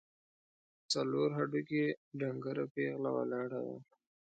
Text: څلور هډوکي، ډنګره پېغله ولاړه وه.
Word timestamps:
څلور 0.91 1.29
هډوکي، 1.37 1.83
ډنګره 2.19 2.65
پېغله 2.73 3.09
ولاړه 3.17 3.59
وه. 3.65 3.77